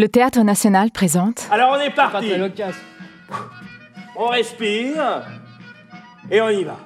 [0.00, 1.46] Le Théâtre National présente.
[1.50, 2.32] Alors on est parti.
[4.16, 5.26] On respire
[6.30, 6.78] et on y va.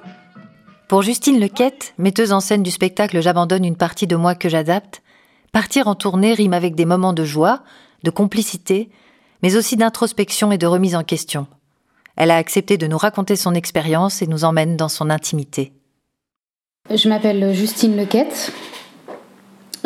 [0.89, 5.01] Pour Justine Lequette, metteuse en scène du spectacle J'abandonne une partie de moi que j'adapte,
[5.53, 7.63] partir en tournée rime avec des moments de joie,
[8.03, 8.89] de complicité,
[9.41, 11.47] mais aussi d'introspection et de remise en question.
[12.17, 15.71] Elle a accepté de nous raconter son expérience et nous emmène dans son intimité.
[16.93, 18.51] Je m'appelle Justine Lequette.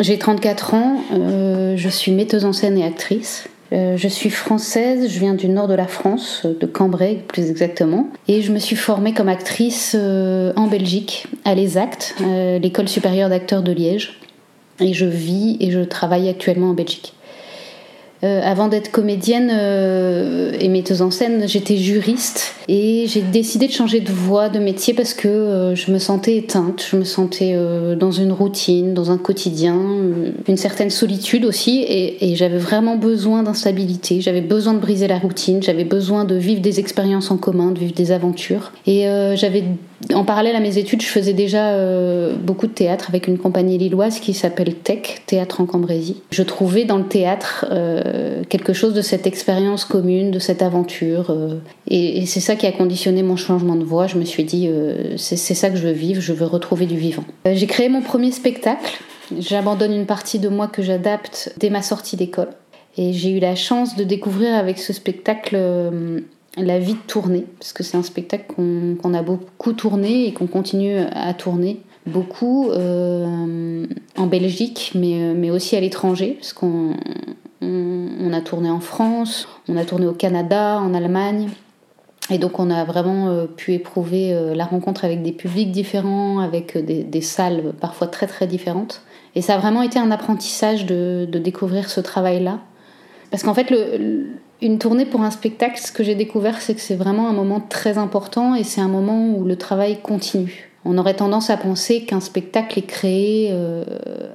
[0.00, 0.96] J'ai 34 ans.
[1.12, 3.48] Euh, je suis metteuse en scène et actrice.
[3.72, 8.08] Euh, je suis française, je viens du nord de la France, de Cambrai plus exactement,
[8.26, 12.16] et je me suis formée comme actrice euh, en Belgique, à l'ESACT,
[12.60, 14.18] l'école supérieure d'acteurs de Liège.
[14.80, 17.12] Et je vis et je travaille actuellement en Belgique.
[18.22, 23.72] Euh, avant d'être comédienne euh, et metteuse en scène, j'étais juriste et j'ai décidé de
[23.72, 27.56] changer de voie, de métier parce que euh, je me sentais éteinte, je me sentais
[27.96, 29.74] dans une routine, dans un quotidien,
[30.46, 35.62] une certaine solitude aussi et, j'avais vraiment besoin d'instabilité, j'avais besoin de briser la routine,
[35.62, 39.64] j'avais besoin de vivre des expériences en commun, de vivre des aventures et j'avais
[40.14, 41.76] en parallèle à mes études, je faisais déjà
[42.36, 46.22] beaucoup de théâtre avec une compagnie lilloise qui s'appelle Tech, Théâtre en Cambrésie.
[46.30, 47.66] Je trouvais dans le théâtre
[48.12, 51.30] euh, quelque chose de cette expérience commune, de cette aventure.
[51.30, 51.56] Euh,
[51.88, 54.06] et, c'est ça qui a conditionné mon changement de voix.
[54.06, 54.68] Je me suis dit,
[55.16, 57.24] c'est ça que je veux vivre, je veux retrouver du vivant.
[57.50, 59.00] J'ai créé mon premier spectacle.
[59.38, 62.50] J'abandonne une partie de moi que j'adapte dès ma sortie d'école.
[62.96, 65.56] Et j'ai eu la chance de découvrir avec ce spectacle
[66.56, 70.48] la vie de tournée, parce que c'est un spectacle qu'on a beaucoup tourné et qu'on
[70.48, 76.94] continue à tourner beaucoup euh, en Belgique, mais, euh, mais aussi à l'étranger, parce qu'on
[77.62, 81.48] on, a tourné en France, on a tourné au Canada, en Allemagne.
[82.30, 86.76] Et donc on a vraiment euh, pu éprouver la rencontre avec des publics différents, avec
[86.78, 89.02] des, des, salles parfois très très différentes.
[89.34, 92.60] Et ça a vraiment été un apprentissage de, découvrir ce travail-là.
[93.30, 93.72] Parce qu'en fait,
[94.60, 97.60] une tournée pour un spectacle, ce que j'ai découvert, c'est que c'est vraiment un moment
[97.60, 100.69] très important et c'est un moment où le travail continue.
[100.84, 103.84] On aurait tendance à penser qu'un spectacle est créé euh,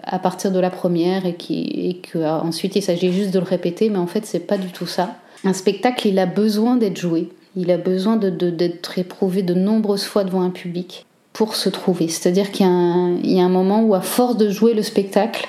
[0.03, 4.07] à partir de la première et, qu'ensuite il s'agit juste de le répéter, mais en
[4.07, 5.15] fait c'est pas du tout ça.
[5.43, 10.23] Un spectacle, il a besoin d'être joué, il a besoin d'être éprouvé de nombreuses fois
[10.23, 12.07] devant un public pour se trouver.
[12.07, 15.47] C'est-à-dire qu'il y, a un moment où à force de jouer le spectacle,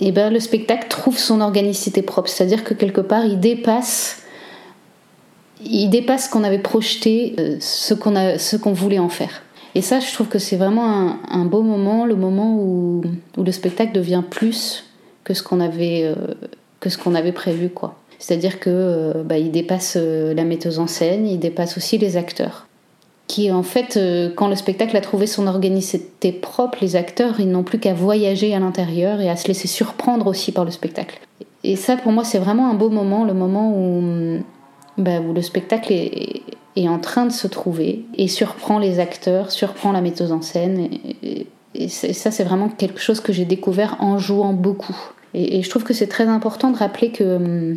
[0.00, 2.28] eh ben, le spectacle trouve son organicité propre.
[2.28, 4.22] C'est-à-dire que quelque part, il dépasse,
[5.64, 9.42] il dépasse ce qu'on avait projeté, euh, ce qu'on voulait en faire.
[9.78, 13.00] Et ça, je trouve que c'est vraiment un, beau moment, le moment où,
[13.36, 14.86] le spectacle devient plus
[15.22, 16.34] que ce qu'on avait, euh,
[16.80, 17.94] que avait prévu, quoi.
[18.18, 22.66] C'est-à-dire que euh, bah, il dépasse la metteuse en scène, il dépasse aussi les acteurs
[23.28, 27.48] qui en fait, euh, quand le spectacle a trouvé son organisité propre, les acteurs, ils
[27.48, 31.20] n'ont plus qu'à voyager à l'intérieur et à se laisser surprendre aussi par le spectacle.
[31.62, 34.40] Et ça, pour moi, c'est vraiment un beau moment, le moment où,
[34.96, 36.42] bah, où le spectacle est,
[36.82, 40.88] est, en train de se trouver et surprend les acteurs, surprend la metteuse en scène.
[41.22, 41.46] Et,
[41.88, 44.96] ça, c'est vraiment quelque chose que j'ai découvert en jouant beaucoup.
[45.34, 47.76] Et, je trouve que c'est très important de rappeler que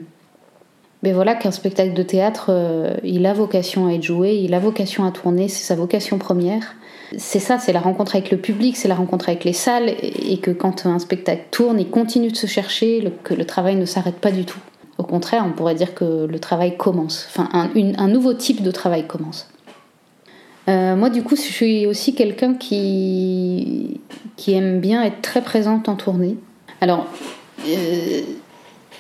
[1.04, 4.60] mais voilà qu'un spectacle de théâtre, euh, il a vocation à être joué, il a
[4.60, 6.76] vocation à tourner, c'est sa vocation première.
[7.18, 10.38] C'est ça, c'est la rencontre avec le public, c'est la rencontre avec les salles, et,
[10.38, 14.16] que quand un spectacle tourne, il continue de se chercher, que le travail ne s'arrête
[14.16, 14.60] pas du tout.
[15.02, 19.08] Au contraire, on pourrait dire que le travail commence, enfin un, nouveau type de travail
[19.08, 19.50] commence.
[20.70, 24.00] Euh, moi, du coup, je suis aussi quelqu'un qui,
[24.48, 26.38] aime bien être très présente en tournée.
[26.82, 27.08] Alors,
[27.68, 28.22] euh,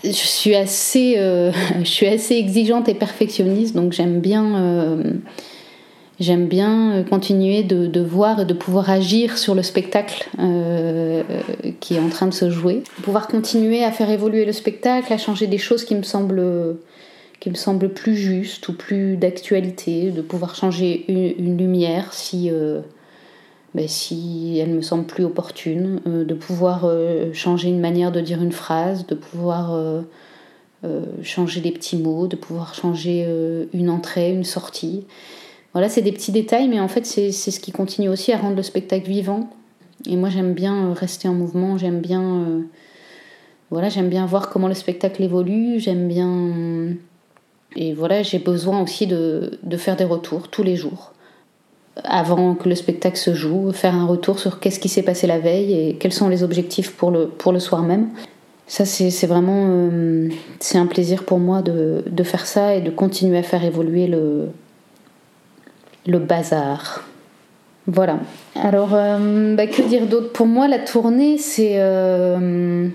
[0.03, 4.95] je suis assez, euh, je suis assez exigeante et perfectionniste, donc j'aime bien,
[6.22, 11.24] j'aime bien continuer de, voir et de pouvoir agir sur le spectacle euh,
[11.80, 15.18] qui est en train de se jouer, pouvoir continuer à faire évoluer le spectacle, à
[15.18, 16.78] changer des choses qui me semblent
[17.40, 22.52] qui me semblent plus justes ou plus d'actualité, de pouvoir changer une, lumière si
[23.74, 28.20] ben, si elle me semble plus opportune, euh, de pouvoir euh, changer une manière de
[28.20, 30.02] dire une phrase, de pouvoir euh,
[31.24, 33.26] changer des petits mots, de pouvoir changer
[33.72, 35.06] une entrée, une sortie.
[35.73, 38.56] Voilà, c'est des petits détails, mais en fait, c'est ce qui continue aussi à rendre
[38.56, 39.50] le spectacle vivant.
[40.06, 42.64] Et moi, j'aime bien rester en mouvement, j'aime bien,
[43.70, 46.96] voilà, j'aime bien voir comment le spectacle évolue, j'aime bien.
[47.78, 51.14] Et voilà, j'ai besoin aussi de, de faire des retours tous les jours
[52.03, 55.40] avant que le spectacle se joue, faire un retour sur qu'est-ce qui s'est passé la
[55.40, 58.09] veille et quels sont les objectifs pour le, pour le soir même.
[58.67, 60.29] Ça, c'est vraiment euh,
[60.59, 64.08] c'est un plaisir pour moi de, de, faire ça et de continuer à faire évoluer
[64.08, 64.47] le,
[66.06, 67.03] le bazar.
[67.88, 68.20] Voilà.
[68.56, 70.32] Alors, euh, bah, que dire d'autre?
[70.32, 71.80] Pour moi, la tournée, c'est.
[71.80, 72.90] Euh,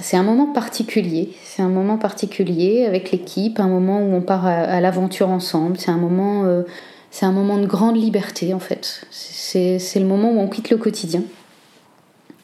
[0.00, 1.32] c'est un moment particulier.
[1.42, 5.76] C'est un moment particulier avec l'équipe, un moment où on part à, l'aventure ensemble.
[5.78, 6.62] C'est un moment, euh,
[7.10, 9.02] c'est un moment de grande liberté en fait.
[9.10, 11.22] C'est, le moment où on quitte le quotidien.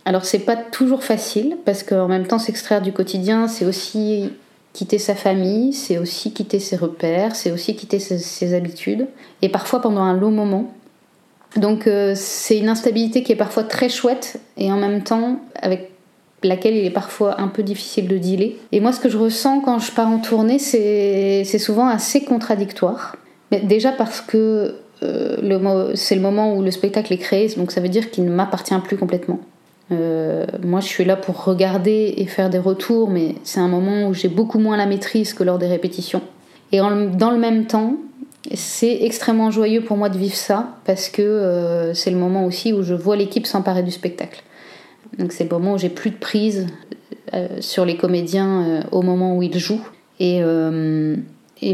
[0.05, 4.31] Alors c'est pas toujours facile parce qu'en même temps s'extraire du quotidien, c'est aussi
[4.75, 9.07] quitter sa famille, c'est aussi quitter ses repères, c'est aussi quitter ses, habitudes,
[9.41, 10.75] et parfois pendant un long moment.
[11.57, 15.93] Donc euh, c'est une instabilité qui est parfois très chouette et en même temps avec
[16.43, 18.57] laquelle il est parfois un peu difficile de dealer.
[18.73, 23.17] Et moi, ce que je ressens quand je pars en tournée, c'est souvent assez contradictoire.
[23.53, 24.75] Mais déjà parce que
[25.05, 28.31] euh, c'est le moment où le spectacle est créé, donc ça veut dire qu'il ne
[28.31, 29.39] m'appartient plus complètement.
[29.93, 34.09] Euh, moi, je suis là pour regarder et faire des retours, mais c'est un moment
[34.09, 36.23] où j'ai beaucoup moins la maîtrise que lors des répétitions.
[36.73, 37.97] Et dans le même temps,
[38.55, 42.73] c'est extrêmement joyeux pour moi de vivre ça, parce que euh, c'est le moment aussi
[42.73, 44.43] où je vois l'équipe s'emparer du spectacle.
[45.19, 46.67] Donc c'est le moment où j'ai plus de prise
[47.33, 49.87] euh, sur les comédiens au moment où ils jouent.
[50.19, 50.43] Et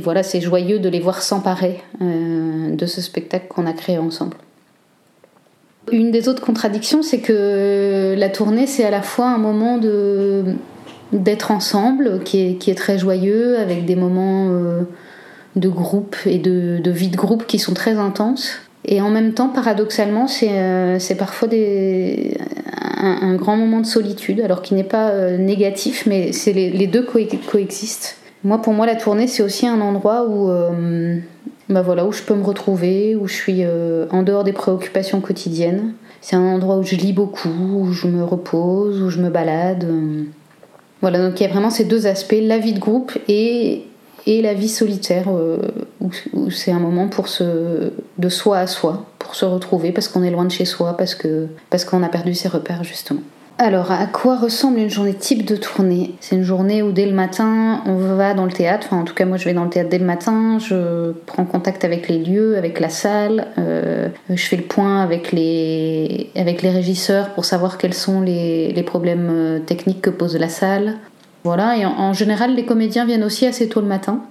[0.01, 4.37] voilà, c'est joyeux de les voir s'emparer de ce spectacle qu'on a créé ensemble.
[5.93, 10.45] Une des autres contradictions, c'est que la tournée, c'est à la fois un moment de
[11.13, 14.49] d'être ensemble, qui est, qui est, très joyeux, avec des moments
[15.57, 18.61] de groupe et de, de, vie de groupe qui sont très intenses.
[18.85, 22.37] Et en même temps, paradoxalement, c'est parfois des,
[23.01, 27.03] un, grand moment de solitude, alors qui n'est pas euh, négatif, mais c'est les, deux
[27.03, 28.17] coexistent.
[28.43, 31.19] Moi, pour moi, la tournée, c'est aussi un endroit où, euh,
[31.71, 35.21] bah voilà, où je peux me retrouver, où je suis euh, en dehors des préoccupations
[35.21, 35.95] quotidiennes.
[36.21, 39.87] C'est un endroit où je lis beaucoup, où je me repose, où je me balade.
[41.01, 43.85] Voilà, donc il y a vraiment ces deux aspects, la vie de groupe et,
[44.27, 45.29] et la vie solitaire,
[46.01, 46.11] où,
[46.51, 50.31] c'est un moment pour se, de soi à soi, pour se retrouver parce qu'on est
[50.31, 53.23] loin de chez soi, parce que parce qu'on a perdu ses repères justement.
[53.63, 56.15] Alors, à quoi ressemble une journée type de tournée?
[56.21, 58.87] C'est une journée où dès le matin, on va dans le théâtre.
[58.87, 60.59] Enfin, en tout cas, moi, je vais dans le théâtre dès le matin.
[60.59, 63.49] Je prends contact avec les lieux, avec la salle.
[63.59, 68.73] Euh, je fais le point avec les, avec les régisseurs pour savoir quels sont les,
[68.73, 70.97] les problèmes euh, techniques que pose la salle.
[71.45, 74.23] Voilà, et en général, les comédiens viennent aussi assez tôt le matin.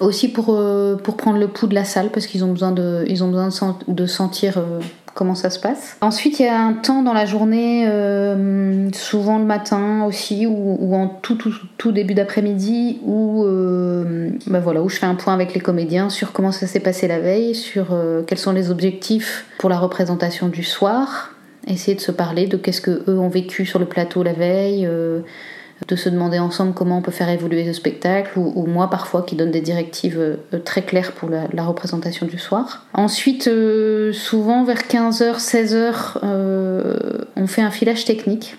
[0.00, 3.04] Aussi pour, euh, pour prendre le pouls de la salle, parce qu'ils ont besoin de,
[3.06, 3.50] ils ont besoin
[3.86, 4.58] de, sentir
[5.16, 5.96] comment ça se passe.
[6.00, 10.94] Ensuite, il y a un temps dans la journée, euh, souvent le matin aussi, ou,
[10.94, 11.38] en tout,
[11.78, 13.44] tout, début d'après-midi, où,
[14.46, 17.08] bah voilà, où je fais un point avec les comédiens sur comment ça s'est passé
[17.08, 17.86] la veille, sur
[18.26, 21.32] quels sont les objectifs pour la représentation du soir,
[21.66, 24.88] essayer de se parler de qu'est-ce que eux ont vécu sur le plateau la veille
[25.88, 29.36] de se demander ensemble comment on peut faire évoluer le spectacle, ou, moi parfois qui
[29.36, 32.86] donne des directives euh, très claires pour la, représentation du soir.
[32.94, 36.96] Ensuite, euh, souvent vers 15h, 16h, euh,
[37.36, 38.56] on fait un filage technique.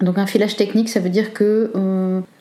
[0.00, 1.70] Donc un filage technique, ça veut dire que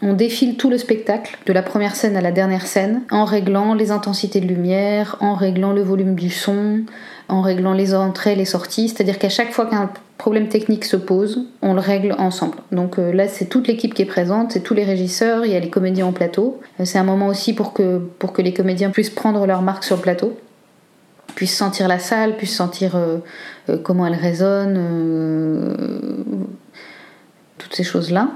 [0.01, 3.73] on défile tout le spectacle, de la première scène à la dernière scène, en réglant
[3.75, 6.81] les intensités de lumière, en réglant le volume du son,
[7.29, 8.89] en réglant les entrées, les sorties.
[8.89, 9.89] C'est-à-dire qu'à chaque fois qu'un
[10.23, 12.55] problème technique se pose, on le règle ensemble.
[12.71, 15.55] Donc euh, là, c'est toute l'équipe qui est présente, c'est tous les régisseurs, il y
[15.57, 16.61] a les comédiens en plateau.
[16.79, 19.83] Euh, c'est un moment aussi pour que, pour que les comédiens puissent prendre leur marque
[19.83, 20.39] sur le plateau,
[21.35, 23.17] puissent sentir la salle, puissent sentir euh,
[23.83, 24.79] comment elle résonne,
[27.57, 28.29] toutes ces choses-là.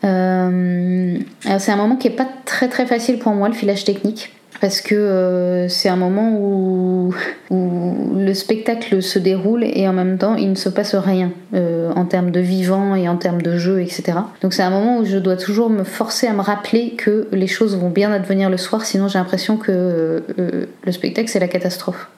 [0.00, 4.80] c'est un moment qui n'est pas très très facile pour moi, le filage technique parce
[4.80, 7.14] que euh, c'est un moment où,
[7.50, 12.06] le spectacle se déroule et en même temps il ne se passe rien euh, en
[12.06, 14.18] termes de vivant et en termes de jeu, etc.
[14.40, 17.46] Donc c'est un moment où je dois toujours me forcer à me rappeler que les
[17.46, 21.48] choses vont bien advenir le soir, sinon j'ai l'impression que euh, le spectacle c'est la
[21.48, 22.08] catastrophe.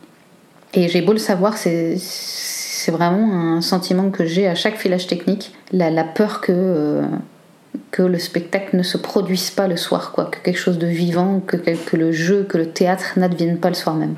[0.74, 5.06] Et j'ai beau le savoir, c'est c'est vraiment un sentiment que j'ai à chaque filage
[5.06, 7.02] technique, la, la peur que
[7.90, 11.40] que le spectacle ne se produise pas le soir, quoi, que quelque chose de vivant,
[11.46, 14.14] que, que le jeu, que le théâtre n'advienne pas le soir même.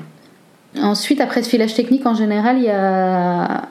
[0.81, 3.63] Ensuite, après ce filage technique, en général, il y a,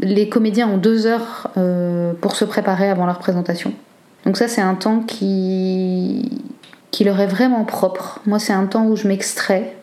[0.00, 3.72] les comédiens ont deux heures euh, pour se préparer avant leur présentation.
[4.24, 6.30] Donc ça, c'est un temps qui,
[6.90, 8.20] qui leur est vraiment propre.
[8.26, 9.74] Moi, c'est un temps où je m'extrais,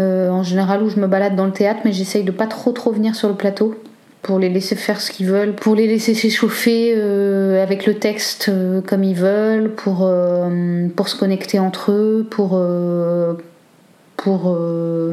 [0.00, 2.72] euh, en général où je me balade dans le théâtre, mais j'essaye de pas trop
[2.72, 3.74] trop venir sur le plateau
[4.26, 8.48] pour les laisser faire ce qu'ils veulent, pour les laisser s'échauffer euh, avec le texte
[8.48, 12.60] euh, comme ils veulent, pour, euh, pour se connecter entre eux, pour,
[14.16, 14.58] pour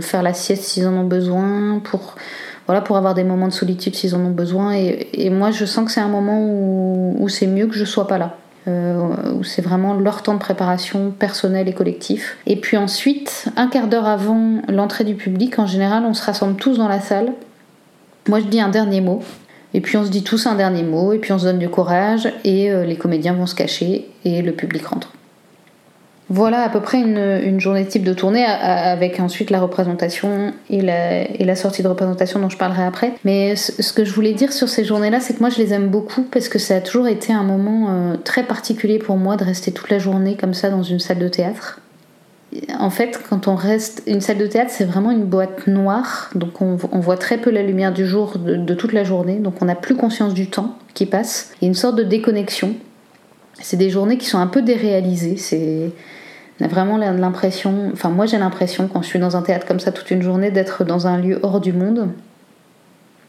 [0.02, 2.16] faire la sieste s'ils en ont besoin, pour,
[2.66, 4.74] voilà, pour avoir des moments de solitude s'ils en ont besoin.
[4.74, 8.18] Et, moi, je sens que c'est un moment où, c'est mieux que je sois pas
[8.18, 8.36] là.
[8.66, 12.38] où c'est vraiment leur temps de préparation personnel et collectif.
[12.48, 16.56] Et puis ensuite, un quart d'heure avant l'entrée du public, en général, on se rassemble
[16.56, 17.34] tous dans la salle
[18.28, 19.22] moi, je dis un dernier mot.
[19.76, 21.68] Et puis on se dit tous un dernier mot, et puis on se donne du
[21.68, 25.12] courage, et les comédiens vont se cacher, et le public rentre.
[26.30, 31.56] Voilà à peu près une, journée type de tournée avec ensuite la représentation et la,
[31.56, 33.14] sortie de représentation dont je parlerai après.
[33.24, 35.90] Mais ce que je voulais dire sur ces journées-là, c'est que moi je les aime
[35.90, 39.44] beaucoup parce que ça a toujours été un moment euh, très particulier pour moi de
[39.44, 41.82] rester toute la journée comme ça dans une salle de théâtre.
[42.80, 44.04] En fait, quand on reste.
[44.08, 47.64] Une salle de théâtre, c'est vraiment une boîte noire, donc on, voit très peu la
[47.64, 51.06] lumière du jour de, toute la journée, donc on n'a plus conscience du temps qui
[51.06, 51.52] passe.
[51.62, 52.76] Il y a une sorte de déconnexion.
[53.60, 55.38] C'est des journées qui sont un peu déréalisées.
[55.38, 55.92] C'est
[56.60, 59.80] on a vraiment l'impression, enfin moi j'ai l'impression quand je suis dans un théâtre comme
[59.80, 62.10] ça toute une journée d'être dans un lieu hors du monde.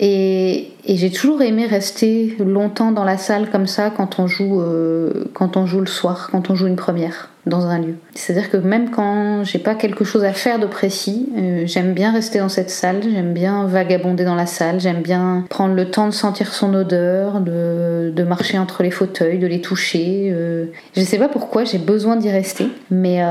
[0.01, 5.25] Et, j'ai toujours aimé rester longtemps dans la salle comme ça quand on joue, euh,
[5.33, 7.95] quand on joue le soir, quand on joue une première dans un lieu.
[8.15, 12.13] C'est-à-dire que même quand j'ai pas quelque chose à faire de précis, euh, j'aime bien
[12.13, 16.07] rester dans cette salle, j'aime bien vagabonder dans la salle, j'aime bien prendre le temps
[16.07, 20.31] de sentir son odeur, de, de marcher entre les fauteuils, de les toucher.
[20.33, 20.67] Euh.
[20.95, 23.23] Je sais pas pourquoi, j'ai besoin d'y rester, mais,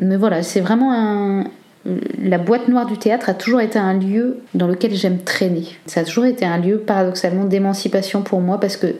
[0.00, 1.44] mais voilà, c'est vraiment un,
[1.84, 5.64] la boîte noire du théâtre a toujours été un lieu dans lequel j'aime traîner.
[5.86, 8.96] Ça a toujours été un lieu paradoxalement d'émancipation pour moi parce que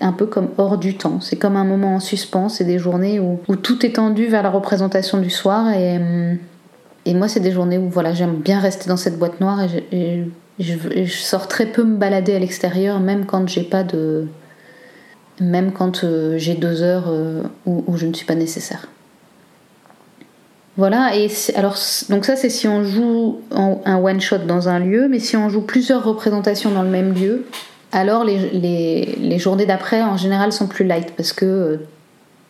[0.00, 1.20] un peu comme hors du temps.
[1.20, 4.50] C'est comme un moment en suspens, c'est des journées où, tout est tendu vers la
[4.50, 6.00] représentation du soir et,
[7.04, 9.60] et moi c'est des journées où voilà, j'aime bien rester dans cette boîte noire
[9.92, 10.24] et,
[10.58, 14.28] je, sors très peu me balader à l'extérieur même quand j'ai pas de
[15.40, 18.86] même quand euh, j'ai deux heures euh, où je ne suis pas nécessaire.
[20.76, 21.76] Voilà, et alors
[22.10, 25.48] donc ça c'est si on joue un one shot dans un lieu, mais si on
[25.48, 27.46] joue plusieurs représentations dans le même lieu,
[27.92, 31.76] alors les, journées d'après en général sont plus light parce que euh,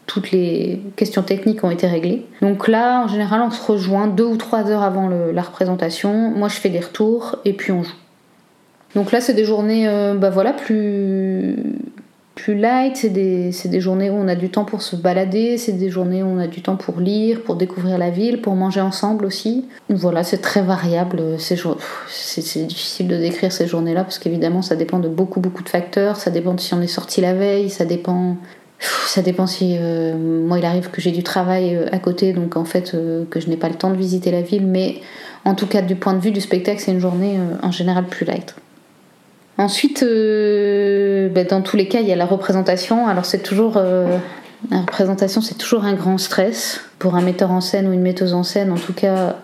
[0.07, 2.25] toutes les questions techniques ont été réglées.
[2.41, 6.49] Donc là en général on se rejoint deux ou trois heures avant la représentation, moi
[6.49, 7.93] je fais des retours et puis on joue.
[8.95, 11.57] Donc là c'est des journées euh, bah voilà plus
[12.35, 15.73] plus light, c'est des, des, journées où on a du temps pour se balader, c'est
[15.73, 18.81] des journées où on a du temps pour lire, pour découvrir la ville, pour manger
[18.81, 19.67] ensemble aussi.
[19.89, 21.23] Voilà, c'est très variable.
[21.39, 26.17] C'est difficile de décrire ces journées-là parce qu'évidemment ça dépend de beaucoup beaucoup de facteurs.
[26.17, 28.37] Ça dépend de si on est sorti la veille, ça dépend.
[29.07, 32.57] Ça dépend si euh, moi il arrive que j'ai du travail euh, à côté, donc
[32.57, 35.01] en fait euh, que je n'ai pas le temps de visiter la ville, mais
[35.45, 38.27] en tout cas du point de vue du spectacle, c'est une journée en général plus
[38.27, 38.57] light.
[39.57, 40.05] Ensuite,
[41.25, 43.07] euh, ben, dans tous les cas, il y a la représentation.
[43.07, 44.19] Alors c'est toujours euh,
[44.71, 48.35] la représentation, c'est toujours un grand stress pour un metteur en scène ou une metteuse
[48.35, 48.73] en scène.
[48.73, 49.37] En tout cas,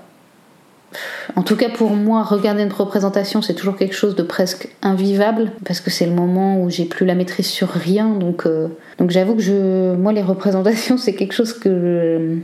[1.37, 5.52] en tout cas pour moi, regarder une représentation, c'est toujours quelque chose de presque invivable
[5.64, 8.08] parce que c'est le moment où j'ai plus la maîtrise sur rien.
[8.08, 8.68] Donc, euh,
[8.99, 12.38] donc j'avoue que je, moi, les représentations, c'est quelque chose que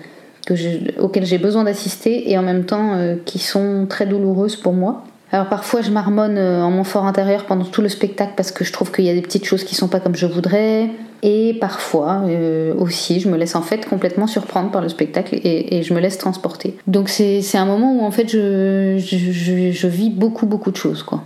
[0.47, 5.03] que auquel j'ai besoin d'assister et en même temps qui sont très douloureuses pour moi.
[5.33, 8.65] Alors parfois je marmonne euh, en mon fort intérieur pendant tout le spectacle parce que
[8.65, 10.91] je trouve qu'il y a des petites choses qui sont pas comme je voudrais.
[11.23, 15.83] Et parfois euh, aussi je me laisse en fait complètement surprendre par le spectacle et,
[15.83, 16.77] je me laisse transporter.
[16.87, 21.25] Donc c'est un moment où en fait je, je, vis beaucoup beaucoup de choses quoi.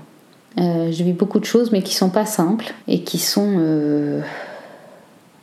[0.58, 4.22] Euh, je vis beaucoup de choses mais qui sont pas simples et qui sont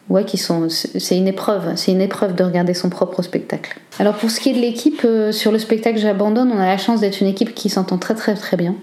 [0.09, 3.79] ouais, qui sont, c'est une épreuve, c'est une épreuve de regarder son propre spectacle.
[3.99, 6.77] Alors pour ce qui est de l'équipe, euh, sur le spectacle J'abandonne, on a la
[6.77, 8.75] chance d'être une équipe qui s'entend très très très bien.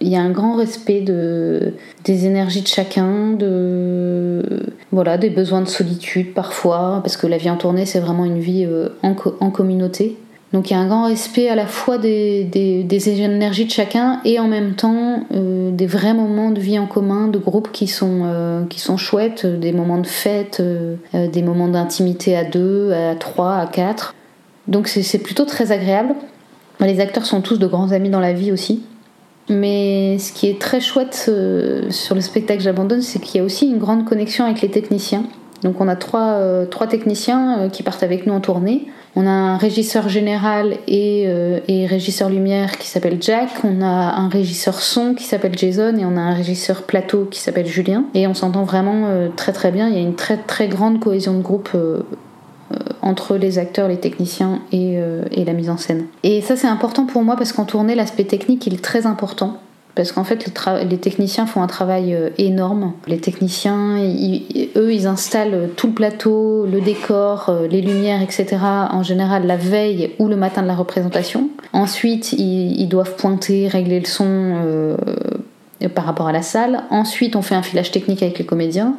[0.00, 1.72] Il y a un grand respect de,
[2.04, 7.50] des énergies de chacun, de, voilà, des besoins de solitude parfois, parce que la vie
[7.50, 10.16] en tournée c'est vraiment une vie euh, en communauté.
[10.52, 14.20] Donc il y a un grand respect à la fois des, des, énergies de chacun
[14.24, 17.86] et en même temps euh, des vrais moments de vie en commun, de groupe qui
[17.86, 22.92] sont, euh, qui sont chouettes, des moments de fête, euh, des moments d'intimité à deux,
[22.92, 24.14] à trois, à quatre.
[24.68, 26.14] Donc c'est plutôt très agréable.
[26.80, 28.84] Les acteurs sont tous de grands amis dans la vie aussi.
[29.50, 31.30] Mais ce qui est très chouette
[31.90, 35.24] sur le spectacle J'abandonne, c'est qu'il y a aussi une grande connexion avec les techniciens.
[35.62, 38.88] Donc on a trois, trois techniciens qui partent avec nous en tournée.
[39.16, 43.48] On a un régisseur général euh, et, régisseur lumière qui s'appelle Jack.
[43.64, 47.40] On a un régisseur son qui s'appelle Jason et on a un régisseur plateau qui
[47.40, 48.04] s'appelle Julien.
[48.14, 49.88] Et on s'entend vraiment euh, très très bien.
[49.88, 52.00] Il y a une très très grande cohésion de groupe euh,
[53.02, 54.98] entre les acteurs, les techniciens et,
[55.30, 56.04] et, la mise en scène.
[56.22, 59.56] Et ça c'est important pour moi parce qu'en tournée l'aspect technique il est très important
[59.98, 60.48] parce qu'en fait
[60.88, 62.92] les techniciens font un travail euh, énorme.
[63.08, 63.96] Les techniciens,
[64.76, 68.58] eux, ils installent tout le plateau, le décor, euh, les lumières, etc.
[68.62, 71.48] en général la veille ou le matin de la représentation.
[71.72, 74.96] Ensuite, ils, doivent pointer, régler le son euh,
[75.96, 76.84] par rapport à la salle.
[76.90, 78.94] Ensuite, on fait un filage technique avec les comédiens.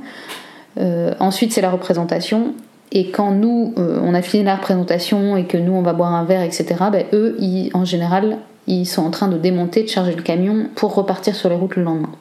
[1.21, 2.55] ensuite, c'est la représentation.
[2.91, 6.25] Et quand nous, on a fini la représentation et que nous, on va boire un
[6.25, 8.39] verre, etc., ben, eux, ils, en général,
[8.69, 11.75] ils sont en train de démonter, de charger le camion pour repartir sur les routes
[11.75, 12.11] le lendemain.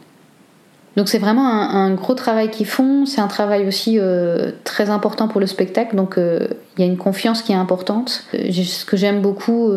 [0.99, 3.07] Donc c'est vraiment un, gros travail qu'ils font.
[3.07, 5.95] C'est un travail aussi euh, très important pour le spectacle.
[5.95, 8.25] Donc euh, il y a une confiance qui est importante.
[8.35, 9.71] Euh, ce que j'aime beaucoup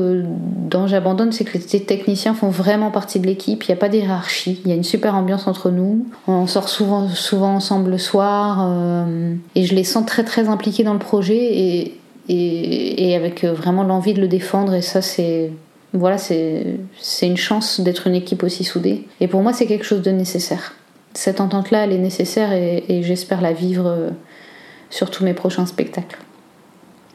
[0.68, 3.63] dans J'abandonne, c'est que les techniciens font vraiment partie de l'équipe.
[3.63, 4.62] Il n'y a pas d'hierarchie.
[4.66, 6.08] Il y a une super ambiance entre nous.
[6.25, 8.68] On sort souvent, souvent ensemble le soir.
[9.54, 12.00] et je les sens très très impliqués dans le projet et,
[12.30, 14.74] et, et avec vraiment l'envie de le défendre.
[14.74, 15.51] Et ça c'est
[15.93, 16.77] voilà, c'est
[17.21, 19.07] une chance d'être une équipe aussi soudée.
[19.19, 20.74] Et pour moi, c'est quelque chose de nécessaire.
[21.13, 24.10] Cette entente-là, elle est nécessaire et, j'espère la vivre euh,
[24.89, 26.17] sur tous mes prochains spectacles.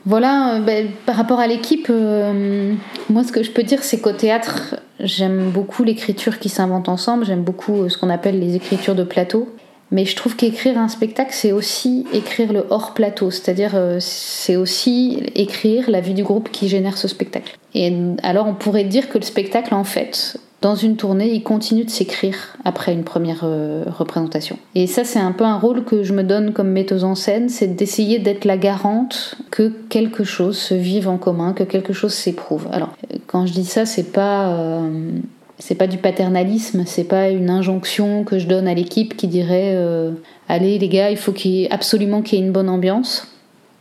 [0.05, 2.75] Voilà, euh, ben, par rapport à l'équipe, euh,
[3.09, 7.25] moi ce que je peux dire c'est qu'au théâtre, j'aime beaucoup l'écriture qui s'invente ensemble,
[7.25, 9.49] j'aime beaucoup ce qu'on appelle les écritures de plateau.
[9.91, 14.57] Mais je trouve qu'écrire un spectacle, c'est aussi écrire le hors plateau, c'est-à-dire euh, c'est
[14.57, 17.57] aussi écrire la vie du groupe qui génère ce spectacle.
[17.75, 21.85] Et alors on pourrait dire que le spectacle, en fait, dans une tournée, il continue
[21.85, 24.59] de s'écrire après une première euh, représentation.
[24.75, 27.49] Et ça, c'est un peu un rôle que je me donne comme metteuse en scène,
[27.49, 32.15] c'est d'essayer d'être la garante que quelque chose se vive en commun, que quelque chose
[32.15, 32.67] s'éprouve.
[32.73, 34.91] Alors, quand je dis ça, c'est pas euh,
[35.59, 39.75] c'est pas du paternalisme, c'est pas une injonction que je donne à l'équipe qui dirait
[39.75, 40.13] euh,
[40.49, 43.29] allez les gars, il faut qu'il absolument qu'il y ait une bonne ambiance.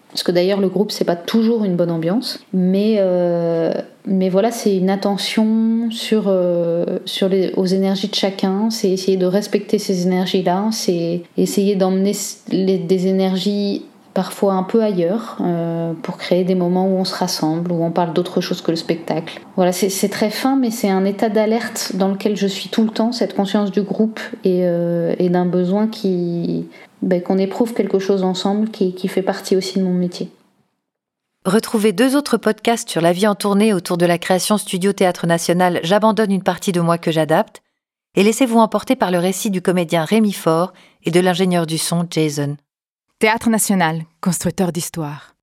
[0.10, 3.74] Parce que d'ailleurs le groupe c'est pas toujours une bonne ambiance, mais euh,
[4.05, 9.17] mais voilà c'est une attention sur euh, sur les aux énergies de chacun, c'est essayer
[9.17, 12.13] de respecter ces énergies là, c'est essayer d'emmener
[12.50, 13.84] des énergies
[14.15, 17.91] parfois un peu ailleurs, euh, pour créer des moments où on se rassemble, où on
[17.91, 19.41] parle d'autre chose que le spectacle.
[19.57, 22.89] Voilà, c'est très fin, mais c'est un état d'alerte dans lequel je suis tout le
[22.89, 26.65] temps, cette conscience du groupe et, euh, d'un besoin qui
[27.01, 30.31] ben, qu'on éprouve quelque chose ensemble, qui, qui fait partie aussi de mon métier.
[31.43, 35.27] Retrouvez deux autres podcasts sur la vie en tournée autour de la création Studio Théâtre
[35.27, 37.62] National J'abandonne une partie de moi que j'adapte
[38.15, 40.72] et laissez-vous emporter par le récit du comédien Rémi Faure
[41.03, 42.55] et de l'ingénieur du son Jason.
[43.17, 45.35] Théâtre national, constructeur d'histoire.